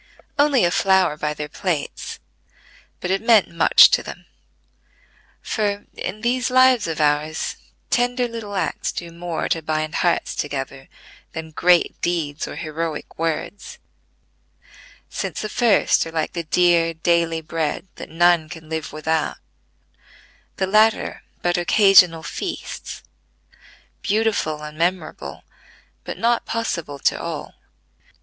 Only 0.39 0.65
a 0.65 0.71
flower 0.71 1.15
by 1.15 1.35
their 1.35 1.47
plates; 1.47 2.17
but 3.01 3.11
it 3.11 3.21
meant 3.21 3.51
much 3.51 3.87
to 3.91 4.01
them: 4.01 4.25
for, 5.43 5.85
in 5.93 6.21
these 6.21 6.49
lives 6.49 6.87
of 6.87 6.99
ours, 6.99 7.55
tender 7.91 8.27
little 8.27 8.55
acts 8.55 8.91
do 8.91 9.11
more 9.11 9.47
to 9.49 9.61
bind 9.61 9.93
hearts 10.01 10.33
together 10.33 10.89
than 11.33 11.51
great, 11.51 12.01
deeds 12.01 12.47
or 12.47 12.55
heroic 12.55 13.19
words; 13.19 13.77
since 15.07 15.43
the 15.43 15.49
first 15.49 16.03
are 16.07 16.11
like 16.11 16.33
the 16.33 16.45
dear 16.45 16.95
daily 16.95 17.41
bread 17.41 17.85
that 17.97 18.09
none 18.09 18.49
can 18.49 18.69
live 18.69 18.91
without; 18.91 19.37
the 20.57 20.65
latter 20.65 21.21
but 21.43 21.57
occasional 21.59 22.23
feasts, 22.23 23.03
beautiful 24.01 24.63
and 24.63 24.79
memorable, 24.79 25.43
but 26.03 26.17
not 26.17 26.47
possible 26.47 26.97
to 26.97 27.21
all. 27.21 27.53